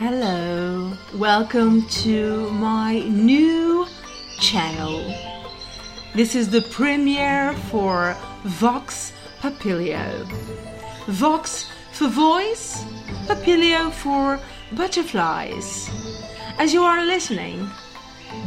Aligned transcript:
Hello, 0.00 0.96
welcome 1.12 1.86
to 1.88 2.50
my 2.52 3.00
new 3.00 3.86
channel. 4.38 5.04
This 6.14 6.34
is 6.34 6.48
the 6.48 6.62
premiere 6.62 7.52
for 7.68 8.16
Vox 8.44 9.12
Papilio. 9.42 10.24
Vox 11.06 11.68
for 11.92 12.08
voice, 12.08 12.82
Papilio 13.26 13.92
for 13.92 14.40
butterflies. 14.74 15.90
As 16.58 16.72
you 16.72 16.82
are 16.82 17.04
listening, 17.04 17.68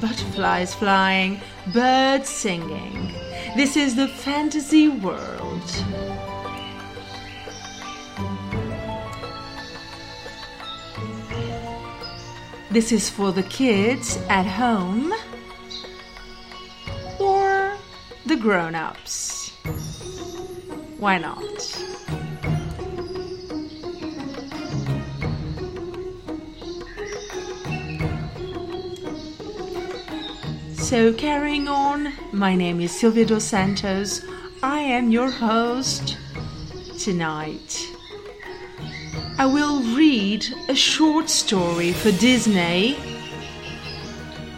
butterflies 0.02 0.74
flying, 0.74 1.40
birds 1.72 2.30
singing. 2.30 3.14
This 3.56 3.78
is 3.78 3.96
the 3.96 4.08
fantasy 4.08 4.90
world. 4.90 5.70
This 12.74 12.92
is 12.92 13.08
for 13.08 13.32
the 13.32 13.44
kids 13.44 14.18
at 14.30 14.48
home 14.48 15.14
or 17.20 17.78
the 18.26 18.36
grown 18.36 18.74
ups. 18.74 19.52
Why 20.98 21.20
not? 21.20 21.62
So, 30.74 31.14
carrying 31.14 31.68
on, 31.68 32.12
my 32.32 32.56
name 32.56 32.82
is 32.82 32.92
Silvia 33.00 33.28
dos 33.28 33.44
Santos. 33.44 34.26
I 34.64 34.80
am 34.80 35.12
your 35.12 35.30
host 35.30 36.18
tonight. 36.98 37.93
I 39.36 39.48
will 39.48 39.82
read 39.96 40.46
a 40.70 40.76
short 40.76 41.28
story 41.28 41.92
for 41.92 42.12
Disney 42.12 42.98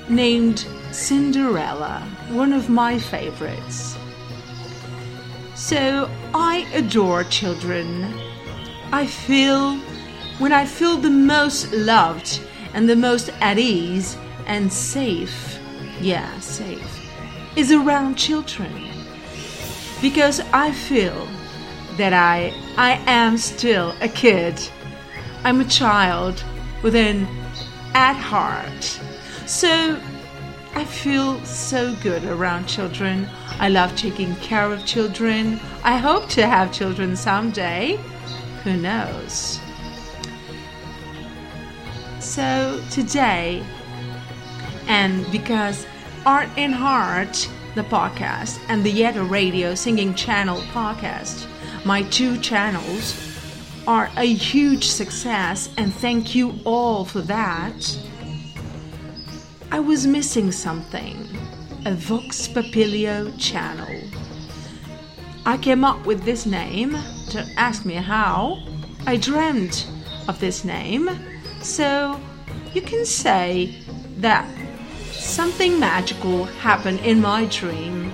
named 0.09 0.67
Cinderella, 0.91 2.05
one 2.29 2.51
of 2.51 2.69
my 2.69 2.99
favorites. 2.99 3.97
So, 5.55 6.09
I 6.33 6.67
adore 6.73 7.23
children. 7.23 8.03
I 8.91 9.07
feel 9.07 9.77
when 10.39 10.51
I 10.51 10.65
feel 10.65 10.97
the 10.97 11.09
most 11.09 11.71
loved 11.71 12.41
and 12.73 12.89
the 12.89 12.97
most 12.97 13.29
at 13.39 13.57
ease 13.57 14.17
and 14.45 14.71
safe, 14.71 15.57
yeah, 16.01 16.37
safe, 16.41 17.09
is 17.55 17.71
around 17.71 18.15
children. 18.15 18.91
Because 20.01 20.41
I 20.51 20.73
feel 20.73 21.25
that 21.97 22.13
I 22.13 22.53
I 22.77 23.01
am 23.05 23.37
still 23.37 23.95
a 24.01 24.07
kid. 24.07 24.59
I'm 25.43 25.61
a 25.61 25.65
child 25.65 26.43
with 26.81 26.95
an 26.95 27.27
at 27.93 28.15
heart. 28.15 28.99
So 29.45 29.99
I 30.73 30.83
feel 30.83 31.43
so 31.45 31.95
good 32.03 32.25
around 32.25 32.65
children. 32.65 33.29
I 33.59 33.69
love 33.69 33.95
taking 33.95 34.35
care 34.37 34.71
of 34.71 34.85
children. 34.85 35.59
I 35.83 35.97
hope 35.97 36.27
to 36.29 36.45
have 36.45 36.73
children 36.73 37.15
someday. 37.15 37.97
Who 38.63 38.75
knows? 38.75 39.59
So 42.19 42.83
today, 42.91 43.63
and 44.87 45.31
because 45.31 45.85
Art 46.25 46.49
in 46.57 46.73
Heart, 46.73 47.49
the 47.75 47.83
podcast, 47.83 48.59
and 48.67 48.83
the 48.83 48.91
Yeda 48.91 49.29
Radio 49.29 49.75
Singing 49.75 50.13
Channel 50.15 50.57
podcast 50.73 51.47
my 51.85 52.01
two 52.01 52.39
channels 52.41 53.15
are 53.87 54.09
a 54.17 54.25
huge 54.25 54.85
success, 54.85 55.69
and 55.77 55.93
thank 55.93 56.33
you 56.33 56.59
all 56.65 57.05
for 57.05 57.21
that. 57.21 57.99
I 59.71 59.79
was 59.79 60.07
missing 60.07 60.51
something 60.51 61.27
a 61.85 61.93
Vox 61.93 62.47
Papilio 62.47 63.31
channel. 63.39 64.01
I 65.45 65.57
came 65.57 65.85
up 65.85 66.03
with 66.07 66.23
this 66.23 66.47
name, 66.47 66.97
to 67.29 67.45
ask 67.57 67.85
me 67.85 67.93
how. 67.93 68.57
I 69.05 69.17
dreamt 69.17 69.87
of 70.27 70.39
this 70.39 70.65
name, 70.65 71.07
so 71.61 72.19
you 72.73 72.81
can 72.81 73.05
say 73.05 73.79
that 74.17 74.49
something 75.11 75.79
magical 75.79 76.45
happened 76.45 77.01
in 77.01 77.21
my 77.21 77.45
dream, 77.45 78.11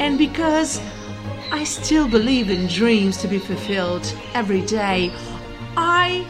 and 0.00 0.18
because 0.18 0.80
I 1.50 1.64
still 1.64 2.08
believe 2.08 2.50
in 2.50 2.66
dreams 2.66 3.16
to 3.18 3.28
be 3.28 3.38
fulfilled 3.38 4.14
every 4.34 4.62
day. 4.62 5.12
I, 5.76 6.26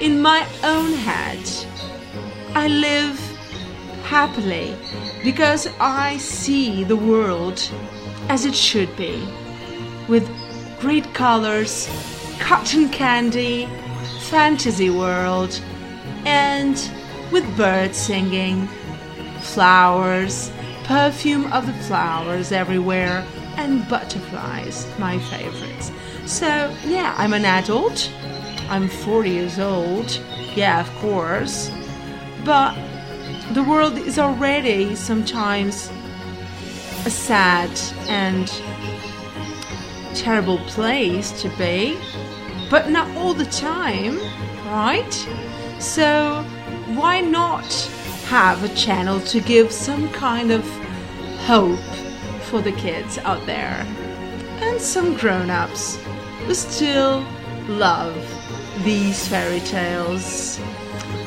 in 0.00 0.20
my 0.20 0.46
own 0.64 0.92
head, 0.92 1.40
I 2.54 2.68
live 2.68 3.18
happily 4.04 4.76
because 5.22 5.68
I 5.78 6.16
see 6.16 6.84
the 6.84 6.96
world 6.96 7.62
as 8.28 8.44
it 8.44 8.54
should 8.54 8.94
be 8.96 9.26
with 10.08 10.28
great 10.80 11.14
colors, 11.14 11.88
cotton 12.38 12.88
candy, 12.88 13.68
fantasy 14.28 14.90
world, 14.90 15.60
and 16.24 16.74
with 17.30 17.44
birds 17.56 17.96
singing, 17.96 18.66
flowers, 19.40 20.50
perfume 20.84 21.52
of 21.52 21.66
the 21.66 21.72
flowers 21.84 22.50
everywhere 22.50 23.24
and 23.60 23.88
butterflies, 23.88 24.86
my 24.98 25.18
favorites. 25.18 25.92
So, 26.26 26.74
yeah, 26.84 27.14
I'm 27.16 27.32
an 27.32 27.44
adult. 27.44 28.10
I'm 28.68 28.88
40 28.88 29.30
years 29.30 29.58
old. 29.58 30.20
Yeah, 30.54 30.80
of 30.80 30.90
course. 30.96 31.70
But 32.44 32.74
the 33.52 33.62
world 33.62 33.98
is 33.98 34.18
already 34.18 34.94
sometimes 34.94 35.90
a 37.04 37.10
sad 37.10 37.70
and 38.08 38.48
terrible 40.14 40.58
place 40.60 41.30
to 41.42 41.48
be, 41.56 41.98
but 42.70 42.90
not 42.90 43.14
all 43.16 43.34
the 43.34 43.46
time, 43.46 44.18
right? 44.66 45.12
So, 45.78 46.42
why 46.94 47.20
not 47.20 47.72
have 48.26 48.62
a 48.64 48.74
channel 48.74 49.20
to 49.20 49.40
give 49.40 49.72
some 49.72 50.08
kind 50.10 50.50
of 50.50 50.64
hope 51.46 51.80
for 52.50 52.60
the 52.60 52.72
kids 52.72 53.16
out 53.18 53.46
there 53.46 53.86
and 54.60 54.80
some 54.80 55.16
grown 55.16 55.50
ups 55.50 55.96
who 56.44 56.52
still 56.52 57.24
love 57.68 58.12
these 58.82 59.28
fairy 59.28 59.60
tales. 59.60 60.58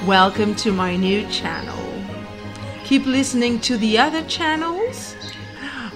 Welcome 0.05 0.53
to 0.55 0.73
my 0.73 0.97
new 0.97 1.25
channel. 1.29 1.79
Keep 2.83 3.05
listening 3.05 3.61
to 3.61 3.77
the 3.77 3.97
other 3.97 4.21
channels 4.25 5.15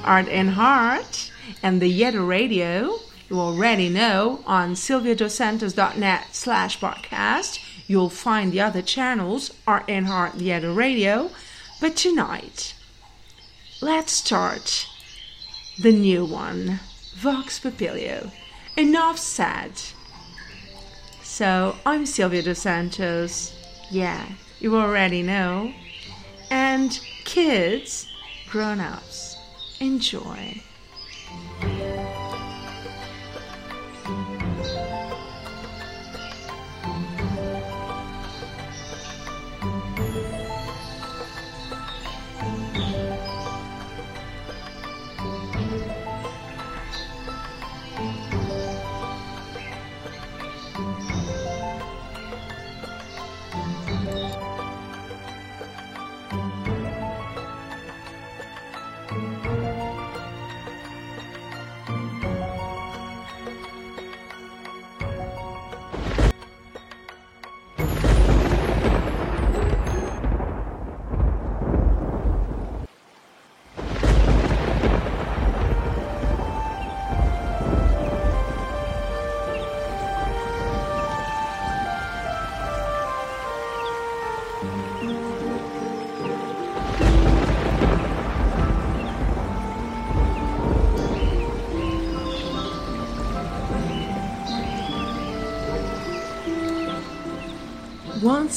Art 0.06 0.30
and 0.30 0.52
Heart 0.52 1.30
and 1.62 1.82
the 1.82 1.92
Yeda 1.92 2.26
Radio. 2.26 2.98
You 3.30 3.42
already 3.42 3.90
know 3.90 4.42
on 4.46 4.76
silviadossantos.net 4.76 6.28
slash 6.32 6.80
podcast. 6.80 7.60
You'll 7.86 8.10
find 8.10 8.54
the 8.54 8.62
other 8.62 8.82
channels, 8.82 9.54
Art 9.68 9.84
and 9.90 10.08
Heart, 10.08 10.40
the 10.40 10.74
Radio. 10.74 11.32
But 11.82 11.98
tonight, 11.98 12.76
let's 13.82 14.14
start 14.14 14.88
the 15.80 15.92
new 15.92 16.26
one, 16.26 16.80
Vox 17.16 17.60
Papilio. 17.60 18.32
Enough 18.76 19.18
said. 19.18 19.72
So, 21.22 21.76
I'm 21.86 22.06
Silvia 22.06 22.42
dos 22.42 22.60
Santos. 22.60 23.54
Yeah, 23.92 24.28
you 24.60 24.76
already 24.76 25.22
know. 25.22 25.74
And 26.50 27.00
kids, 27.26 28.08
grown 28.50 28.80
ups, 28.80 29.38
enjoy. 29.80 30.62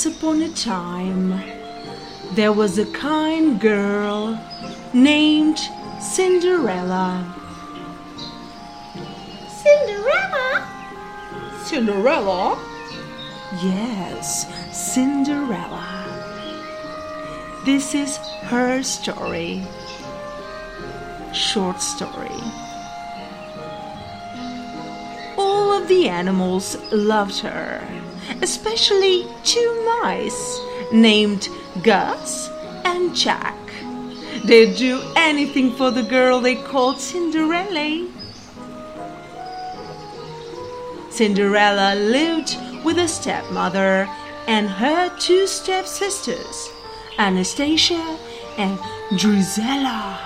Once 0.02 0.16
upon 0.16 0.40
a 0.40 0.48
time, 0.54 1.42
there 2.32 2.54
was 2.54 2.78
a 2.78 2.86
kind 2.86 3.60
girl 3.60 4.40
named 4.94 5.58
Cinderella. 6.00 7.22
Cinderella? 9.46 10.66
Cinderella? 11.64 12.58
Yes, 13.62 14.46
Cinderella. 14.72 15.84
This 17.66 17.94
is 17.94 18.16
her 18.44 18.82
story. 18.82 19.62
Short 21.34 21.82
story. 21.82 22.40
All 25.36 25.72
of 25.74 25.88
the 25.88 26.08
animals 26.08 26.78
loved 26.90 27.40
her, 27.40 27.86
especially 28.42 29.26
two 29.44 29.84
mice 30.02 30.60
named 30.92 31.48
Gus 31.82 32.48
and 32.84 33.10
Jaq. 33.10 33.56
They'd 34.44 34.76
do 34.76 35.02
anything 35.16 35.72
for 35.72 35.90
the 35.90 36.02
girl 36.02 36.40
they 36.40 36.56
called 36.56 37.00
Cinderella. 37.00 38.08
Cinderella 41.10 41.94
lived 41.96 42.56
with 42.84 42.98
a 42.98 43.08
stepmother 43.08 44.08
and 44.46 44.68
her 44.68 45.14
two 45.18 45.46
stepsisters, 45.46 46.70
Anastasia 47.18 48.18
and 48.56 48.78
Drizella. 49.12 50.18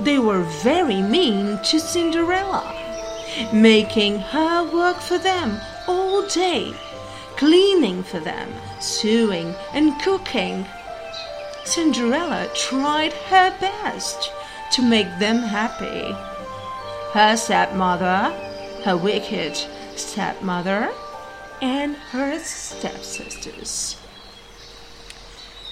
They 0.00 0.18
were 0.18 0.42
very 0.42 1.00
mean 1.00 1.58
to 1.64 1.80
Cinderella, 1.80 2.75
making 3.52 4.18
her 4.18 4.64
work 4.64 4.98
for 5.00 5.18
them 5.18 5.60
all 5.86 6.26
day, 6.28 6.74
cleaning 7.36 8.02
for 8.02 8.20
them, 8.20 8.48
sewing, 8.80 9.54
and 9.72 10.00
cooking. 10.00 10.66
Cinderella 11.64 12.48
tried 12.54 13.12
her 13.12 13.56
best 13.60 14.30
to 14.72 14.82
make 14.82 15.18
them 15.18 15.38
happy. 15.38 16.12
Her 17.12 17.36
stepmother, 17.36 18.32
her 18.84 18.96
wicked 18.96 19.56
stepmother, 19.96 20.92
and 21.62 21.96
her 22.12 22.38
stepsisters. 22.38 23.96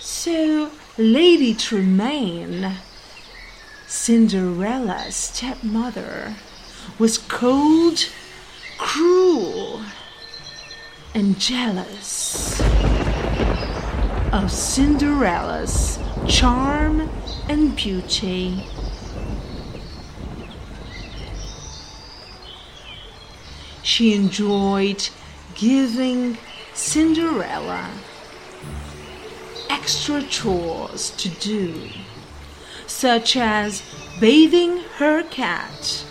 So, 0.00 0.70
Lady 0.96 1.54
Tremaine, 1.54 2.76
Cinderella's 3.86 5.16
stepmother, 5.16 6.34
was 6.98 7.18
cold, 7.18 8.08
cruel, 8.78 9.82
and 11.14 11.38
jealous 11.38 12.60
of 14.32 14.50
Cinderella's 14.50 15.98
charm 16.26 17.08
and 17.48 17.76
beauty. 17.76 18.66
She 23.82 24.14
enjoyed 24.14 25.08
giving 25.54 26.36
Cinderella 26.72 27.90
extra 29.70 30.22
chores 30.22 31.10
to 31.10 31.28
do, 31.28 31.90
such 32.86 33.36
as 33.36 33.82
bathing 34.18 34.78
her 34.96 35.22
cat, 35.22 36.04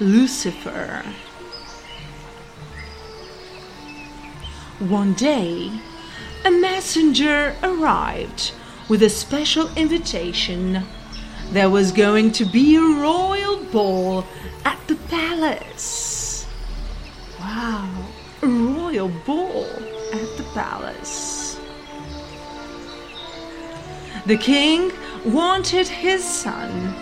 Lucifer. 0.00 1.04
One 4.78 5.12
day, 5.12 5.70
a 6.46 6.50
messenger 6.50 7.54
arrived 7.62 8.52
with 8.88 9.02
a 9.02 9.10
special 9.10 9.70
invitation. 9.76 10.84
There 11.50 11.68
was 11.68 11.92
going 11.92 12.32
to 12.32 12.46
be 12.46 12.76
a 12.76 12.80
royal 12.80 13.62
ball 13.64 14.24
at 14.64 14.78
the 14.88 14.96
palace. 14.96 16.46
Wow, 17.38 18.06
a 18.40 18.46
royal 18.46 19.08
ball 19.26 19.66
at 20.14 20.36
the 20.38 20.46
palace. 20.54 21.60
The 24.24 24.38
king 24.38 24.92
wanted 25.26 25.88
his 25.88 26.24
son 26.24 26.94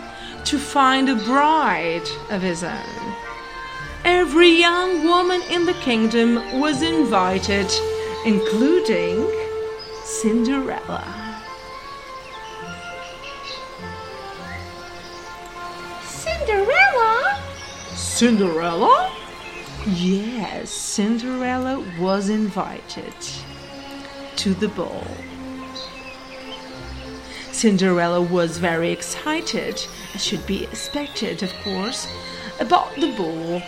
to 0.49 0.59
find 0.59 1.11
a 1.11 1.15
bride 1.15 2.09
of 2.31 2.41
his 2.41 2.65
own. 2.65 3.15
Every 4.03 4.49
young 4.49 5.05
woman 5.05 5.43
in 5.51 5.67
the 5.67 5.75
kingdom 5.75 6.59
was 6.59 6.81
invited, 6.81 7.71
including 8.25 9.31
Cinderella. 10.05 11.05
Cinderella? 16.07 17.43
Cinderella? 17.95 19.13
Yes, 19.87 20.71
Cinderella 20.71 21.85
was 22.01 22.31
invited 22.31 23.15
to 24.37 24.55
the 24.55 24.69
ball. 24.69 25.07
Cinderella 27.59 28.23
was 28.23 28.59
very 28.59 28.93
excited, 28.93 29.85
as 30.15 30.25
should 30.25 30.47
be 30.47 30.63
expected, 30.63 31.43
of 31.43 31.53
course, 31.65 32.07
about 32.61 32.95
the 32.95 33.13
ball. 33.17 33.61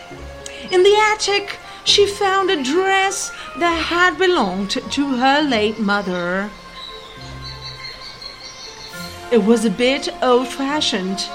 In 0.71 0.85
the 0.85 0.97
attic, 1.13 1.59
she 1.83 2.07
found 2.07 2.51
a 2.51 2.63
dress 2.63 3.33
that 3.59 3.87
had 3.87 4.17
belonged 4.17 4.71
to 4.71 5.17
her 5.17 5.43
late 5.43 5.81
mother. 5.81 6.49
It 9.33 9.43
was 9.43 9.65
a 9.65 9.71
bit 9.71 10.09
old 10.23 10.47
fashioned, 10.47 11.29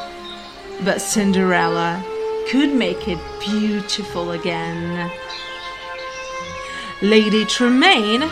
but 0.86 1.02
Cinderella 1.02 2.02
could 2.48 2.74
make 2.74 3.10
it 3.10 3.20
beautiful 3.42 4.32
again. 4.32 5.12
Lady 7.02 7.44
Tremaine, 7.44 8.30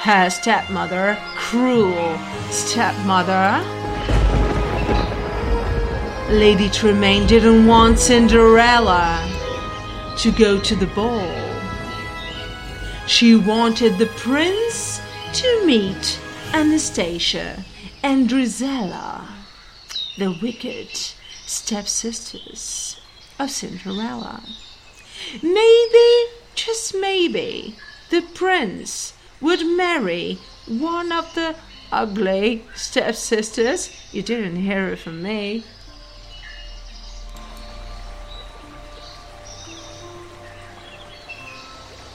her 0.00 0.30
stepmother, 0.30 1.18
cruel 1.34 2.18
stepmother, 2.50 3.64
Lady 6.30 6.68
Tremaine 6.68 7.26
didn't 7.26 7.66
want 7.66 7.98
Cinderella 7.98 9.26
to 10.18 10.30
go 10.32 10.60
to 10.60 10.76
the 10.76 10.86
ball. 10.88 11.34
She 13.06 13.34
wanted 13.34 13.98
the 13.98 14.06
prince 14.06 15.00
to 15.32 15.66
meet 15.66 16.20
Anastasia 16.52 17.64
and 18.02 18.28
Drizella, 18.28 19.26
the 20.16 20.38
wicked 20.40 20.88
stepsisters 21.46 23.00
of 23.38 23.50
Cinderella. 23.50 24.42
Maybe, 25.42 26.32
just 26.54 26.94
maybe, 26.94 27.76
the 28.10 28.22
prince 28.22 29.14
would 29.40 29.64
marry 29.66 30.38
one 30.66 31.12
of 31.12 31.34
the 31.34 31.56
ugly 31.92 32.64
stepsisters. 32.74 33.90
You 34.12 34.22
didn't 34.22 34.56
hear 34.56 34.88
it 34.88 34.98
from 34.98 35.22
me. 35.22 35.64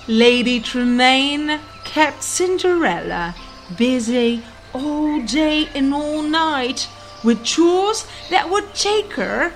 Lady 0.08 0.60
Tremaine 0.60 1.62
kept 1.86 2.24
Cinderella 2.24 3.36
busy 3.78 4.44
all 4.74 5.22
day 5.22 5.70
and 5.74 5.94
all 5.94 6.22
night 6.22 6.90
with 7.24 7.44
chores 7.46 8.06
that 8.30 8.50
would 8.50 8.74
take 8.74 9.14
her, 9.14 9.54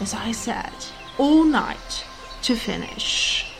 as 0.00 0.12
I 0.12 0.32
said, 0.32 0.72
all 1.18 1.44
night 1.44 2.04
to 2.42 2.56
finish. 2.56 3.55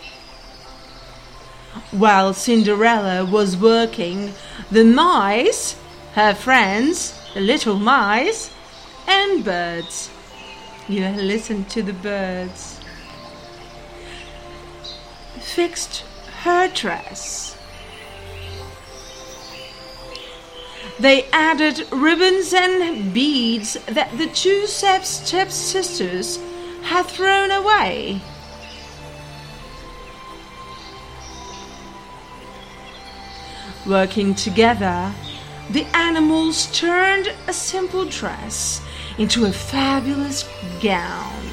While 1.93 2.35
Cinderella 2.35 3.25
was 3.25 3.57
working, 3.57 4.35
the 4.71 4.85
mice, 4.85 5.77
her 6.15 6.35
friends, 6.35 7.15
the 7.33 7.41
little 7.41 7.79
mice, 7.79 8.51
and 9.07 9.45
birds, 9.45 10.11
you 10.89 11.07
listen 11.07 11.65
to 11.67 11.83
the 11.83 11.93
birds, 11.93 12.81
fixed 15.41 16.05
her 16.43 16.69
dress. 16.69 17.57
They 20.99 21.25
added 21.33 21.87
ribbons 21.93 22.53
and 22.53 23.13
beads 23.13 23.75
that 23.87 24.17
the 24.19 24.27
two 24.27 24.67
step 24.67 25.05
stepsisters 25.05 26.39
had 26.83 27.07
thrown 27.07 27.51
away. 27.51 28.23
Working 33.87 34.35
together, 34.35 35.13
the 35.71 35.85
animals 35.95 36.67
turned 36.77 37.33
a 37.47 37.53
simple 37.53 38.05
dress 38.05 38.83
into 39.17 39.45
a 39.45 39.53
fabulous 39.53 40.49
gown. 40.83 41.45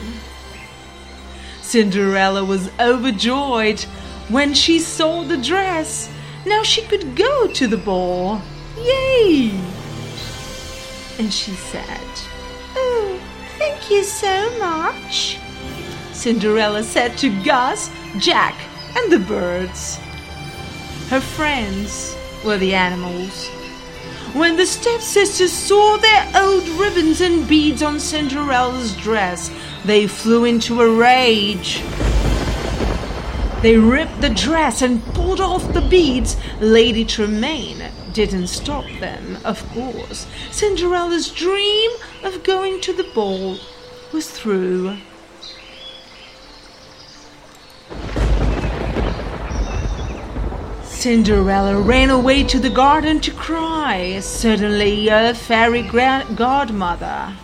Cinderella 1.62 2.44
was 2.44 2.72
overjoyed 2.80 3.82
when 4.30 4.56
she 4.56 4.80
saw 4.80 5.24
the 5.24 5.38
dress. 5.38 6.10
Now 6.44 6.64
she 6.64 6.82
could 6.82 7.16
go 7.16 7.48
to 7.50 7.68
the 7.68 7.78
ball. 7.78 8.42
Yay! 8.78 9.52
And 11.20 11.32
she 11.32 11.52
said, 11.52 12.02
Oh, 12.76 13.22
thank 13.60 13.92
you 13.92 14.04
so 14.04 14.58
much. 14.58 15.38
Cinderella 16.14 16.82
said 16.82 17.16
to 17.20 17.30
Gus, 17.44 17.90
Jaq, 18.18 18.56
and 18.96 19.12
the 19.12 19.20
birds. 19.20 19.98
Her 21.10 21.22
friends 21.22 22.16
were 22.44 22.58
the 22.58 22.74
animals. 22.74 23.50
When 24.34 24.58
the 24.58 24.66
stepsisters 24.66 25.52
saw 25.52 25.98
their 25.98 26.32
old 26.36 26.68
ribbons 26.70 27.22
and 27.22 27.48
beads 27.48 27.84
on 27.84 28.00
Cinderella's 28.00 28.96
dress, 28.98 29.52
they 29.86 30.08
flew 30.08 30.46
into 30.46 30.82
a 30.82 30.96
rage. 30.96 31.84
They 33.62 33.78
ripped 33.78 34.22
the 34.22 34.30
dress 34.30 34.82
and 34.82 35.06
pulled 35.14 35.40
off 35.40 35.72
the 35.74 35.82
beads. 35.82 36.36
Lady 36.60 37.06
Tremaine 37.06 37.92
didn't 38.12 38.48
stop 38.48 38.86
them, 39.00 39.38
of 39.46 39.66
course. 39.70 40.28
Cinderella's 40.52 41.32
dream 41.32 41.92
of 42.24 42.44
going 42.44 42.82
to 42.82 42.94
the 42.94 43.10
ball 43.16 43.58
was 44.12 44.30
through. 44.30 44.98
Cinderella 51.04 51.82
ran 51.82 52.10
away 52.10 52.44
to 52.46 52.60
the 52.60 52.70
garden 52.70 53.20
to 53.20 53.32
cry. 53.32 54.22
Suddenly, 54.22 55.10
a 55.10 55.34
fairy 55.34 55.82
godmother 55.82 57.36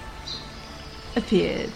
appeared. 1.13 1.73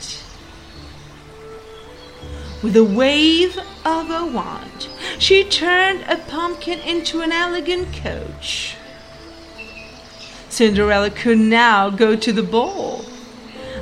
With 2.63 2.77
a 2.77 2.85
wave 2.85 3.57
of 3.83 4.09
a 4.09 4.25
wand, 4.25 4.87
she 5.19 5.43
turned 5.43 6.05
a 6.07 6.15
pumpkin 6.15 6.79
into 6.79 7.19
an 7.19 7.33
elegant 7.33 7.93
coach. 7.93 8.77
Cinderella 10.47 11.09
could 11.09 11.37
now 11.37 11.89
go 11.89 12.15
to 12.15 12.31
the 12.31 12.43
ball, 12.43 13.03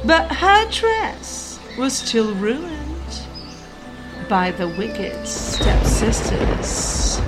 but 0.04 0.38
her 0.38 0.68
dress 0.72 1.60
was 1.78 1.96
still 1.96 2.34
ruined 2.34 3.28
by 4.28 4.50
the 4.50 4.70
wicked 4.70 5.28
stepsisters. 5.28 7.22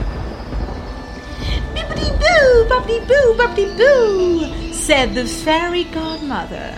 Boo, 2.43 2.65
bobbidi 2.65 3.07
boo, 3.07 3.33
bobbidi 3.37 3.77
boo, 3.77 4.73
said 4.73 5.15
the 5.15 5.25
fairy 5.25 5.85
godmother, 5.85 6.77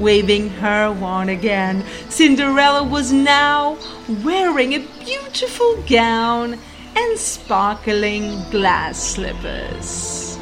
waving 0.00 0.50
her 0.50 0.90
wand 0.90 1.30
again. 1.30 1.84
Cinderella 2.08 2.82
was 2.82 3.12
now 3.12 3.78
wearing 4.24 4.72
a 4.72 4.80
beautiful 5.04 5.80
gown 5.88 6.58
and 6.96 7.16
sparkling 7.16 8.42
glass 8.50 8.98
slippers. 8.98 10.36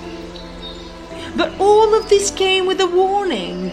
But 1.36 1.52
all 1.60 1.94
of 1.94 2.08
this 2.08 2.30
came 2.30 2.64
with 2.64 2.80
a 2.80 2.86
warning. 2.86 3.68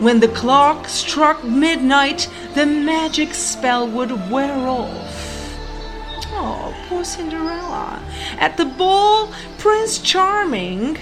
When 0.00 0.18
the 0.18 0.34
clock 0.34 0.88
struck 0.88 1.44
midnight, 1.44 2.28
the 2.54 2.66
magic 2.66 3.34
spell 3.34 3.86
would 3.86 4.10
wear 4.32 4.56
off. 4.66 5.35
Oh, 6.38 6.76
poor 6.86 7.02
Cinderella. 7.02 8.02
At 8.38 8.58
the 8.58 8.66
ball, 8.66 9.32
Prince 9.56 9.98
Charming, 9.98 10.98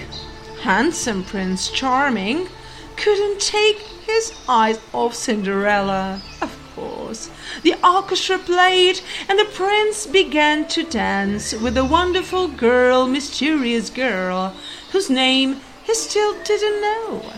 handsome 0.61 1.25
Prince 1.25 1.69
Charming, 1.69 2.47
couldn't 2.95 3.41
take 3.41 3.79
his 3.79 4.33
eyes 4.47 4.79
off 4.93 5.13
Cinderella. 5.13 6.21
Of 6.41 6.57
course. 6.73 7.29
The 7.63 7.75
orchestra 7.83 8.37
played, 8.37 9.01
and 9.27 9.37
the 9.37 9.51
prince 9.53 10.07
began 10.07 10.69
to 10.69 10.83
dance 10.83 11.53
with 11.53 11.77
a 11.77 11.83
wonderful 11.83 12.47
girl, 12.47 13.05
mysterious 13.05 13.89
girl, 13.89 14.55
whose 14.93 15.09
name 15.09 15.59
he 15.83 15.93
still 15.95 16.41
didn't 16.43 16.81
know. 16.81 17.33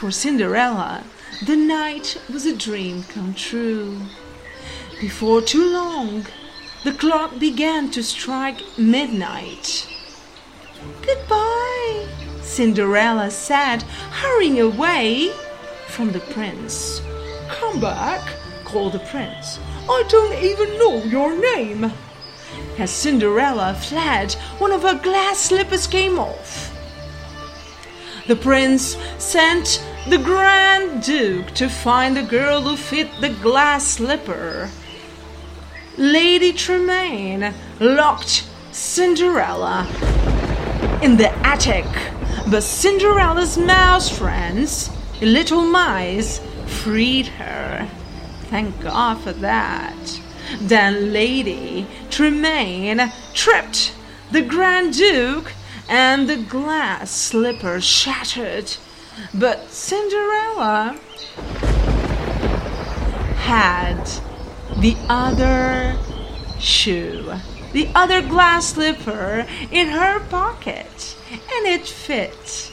For 0.00 0.10
Cinderella, 0.10 1.04
the 1.46 1.56
night 1.56 2.20
was 2.32 2.44
a 2.44 2.56
dream 2.56 3.04
come 3.04 3.34
true. 3.34 4.00
Before 5.00 5.40
too 5.40 5.72
long, 5.72 6.26
the 6.84 6.92
clock 6.92 7.38
began 7.38 7.90
to 7.90 8.02
strike 8.02 8.62
midnight. 8.78 9.88
Goodbye, 11.02 12.06
Cinderella 12.40 13.30
said, 13.30 13.82
hurrying 13.82 14.60
away 14.60 15.32
from 15.88 16.12
the 16.12 16.20
prince. 16.20 17.02
Come 17.48 17.80
back, 17.80 18.20
called 18.64 18.92
the 18.92 19.00
prince. 19.00 19.58
I 19.88 20.04
don't 20.08 20.34
even 20.34 20.78
know 20.78 21.02
your 21.04 21.38
name. 21.54 21.92
As 22.78 22.90
Cinderella 22.90 23.74
fled, 23.74 24.32
one 24.58 24.72
of 24.72 24.82
her 24.82 24.98
glass 25.02 25.38
slippers 25.38 25.86
came 25.86 26.18
off. 26.18 26.74
The 28.28 28.36
prince 28.36 28.96
sent 29.18 29.84
the 30.08 30.18
Grand 30.18 31.02
Duke 31.02 31.52
to 31.54 31.68
find 31.68 32.16
the 32.16 32.22
girl 32.22 32.60
who 32.60 32.76
fit 32.76 33.08
the 33.20 33.30
glass 33.30 33.86
slipper. 33.86 34.70
Lady 35.98 36.52
Tremaine 36.52 37.52
locked 37.80 38.48
Cinderella 38.70 39.84
in 41.02 41.16
the 41.16 41.28
attic, 41.44 41.86
but 42.48 42.62
Cinderella's 42.62 43.58
mouse 43.58 44.08
friends, 44.08 44.90
little 45.20 45.62
mice, 45.62 46.40
freed 46.66 47.26
her. 47.26 47.90
Thank 48.44 48.80
God 48.80 49.20
for 49.20 49.32
that. 49.32 50.20
Then 50.60 51.12
Lady 51.12 51.84
Tremaine 52.10 53.12
tripped 53.34 53.92
the 54.30 54.42
Grand 54.42 54.92
Duke 54.94 55.52
and 55.88 56.28
the 56.28 56.36
glass 56.36 57.10
slipper 57.10 57.80
shattered. 57.80 58.72
But 59.34 59.68
Cinderella 59.68 60.96
had 63.38 64.08
the 64.76 64.96
other 65.08 65.96
shoe, 66.60 67.32
the 67.72 67.88
other 67.94 68.22
glass 68.22 68.74
slipper 68.74 69.46
in 69.70 69.88
her 69.88 70.20
pocket, 70.28 71.16
and 71.30 71.66
it 71.66 71.86
fit. 71.86 72.72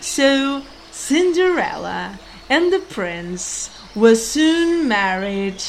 So 0.00 0.62
Cinderella 0.90 2.18
and 2.50 2.72
the 2.72 2.80
prince 2.80 3.70
were 3.94 4.14
soon 4.14 4.88
married. 4.88 5.62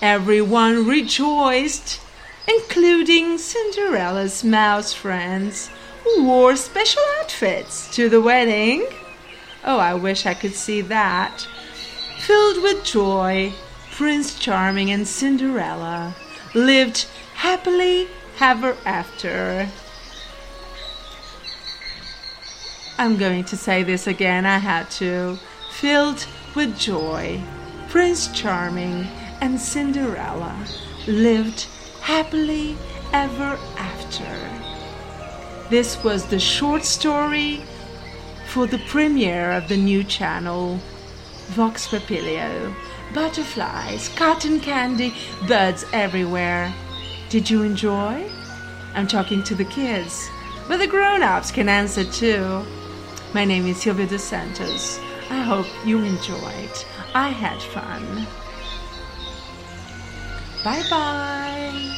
Everyone 0.00 0.86
rejoiced, 0.86 2.00
including 2.48 3.38
Cinderella's 3.38 4.42
mouse 4.42 4.92
friends, 4.92 5.70
who 6.02 6.24
wore 6.24 6.56
special 6.56 7.02
outfits 7.20 7.94
to 7.94 8.08
the 8.08 8.20
wedding. 8.20 8.86
Oh, 9.64 9.78
I 9.78 9.94
wish 9.94 10.26
I 10.26 10.34
could 10.34 10.54
see 10.54 10.80
that. 10.80 11.46
Filled 12.18 12.62
with 12.62 12.84
joy, 12.84 13.52
Prince 14.02 14.36
Charming 14.36 14.90
and 14.90 15.06
Cinderella 15.06 16.12
lived 16.54 17.06
happily 17.34 18.08
ever 18.40 18.76
after. 18.84 19.68
I'm 22.98 23.16
going 23.16 23.44
to 23.44 23.56
say 23.56 23.84
this 23.84 24.08
again, 24.08 24.44
I 24.44 24.58
had 24.58 24.90
to. 25.02 25.38
Filled 25.74 26.26
with 26.56 26.76
joy, 26.76 27.40
Prince 27.90 28.26
Charming 28.32 29.06
and 29.40 29.60
Cinderella 29.60 30.66
lived 31.06 31.68
happily 32.00 32.76
ever 33.12 33.56
after. 33.76 35.70
This 35.70 36.02
was 36.02 36.26
the 36.26 36.40
short 36.40 36.82
story 36.84 37.62
for 38.48 38.66
the 38.66 38.82
premiere 38.88 39.52
of 39.52 39.68
the 39.68 39.76
new 39.76 40.02
channel, 40.02 40.80
Vox 41.50 41.86
Papilio. 41.86 42.74
Butterflies, 43.14 44.08
cotton 44.10 44.58
candy, 44.60 45.14
birds 45.46 45.84
everywhere. 45.92 46.72
Did 47.28 47.50
you 47.50 47.62
enjoy? 47.62 48.30
I'm 48.94 49.06
talking 49.06 49.42
to 49.44 49.54
the 49.54 49.66
kids, 49.66 50.30
but 50.66 50.78
the 50.78 50.86
grown 50.86 51.22
ups 51.22 51.50
can 51.50 51.68
answer 51.68 52.04
too. 52.04 52.64
My 53.34 53.44
name 53.44 53.66
is 53.66 53.82
Silvia 53.82 54.06
dos 54.06 54.24
Santos. 54.24 54.98
I 55.28 55.42
hope 55.42 55.66
you 55.84 55.98
enjoyed. 56.00 56.70
I 57.14 57.28
had 57.28 57.60
fun. 57.60 58.26
Bye 60.64 60.82
bye. 60.88 61.91